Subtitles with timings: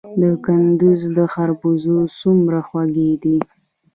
[0.19, 1.01] د کندز
[1.33, 3.37] خربوزې څومره خوږې دي؟